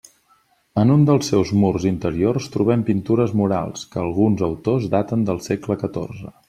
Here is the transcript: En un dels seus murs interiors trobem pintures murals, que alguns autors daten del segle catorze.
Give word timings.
En 0.83 0.93
un 0.93 1.03
dels 1.09 1.29
seus 1.33 1.51
murs 1.63 1.85
interiors 1.91 2.49
trobem 2.57 2.87
pintures 2.89 3.37
murals, 3.43 3.87
que 3.93 4.03
alguns 4.07 4.45
autors 4.53 4.93
daten 4.99 5.29
del 5.31 5.45
segle 5.53 5.83
catorze. 5.87 6.39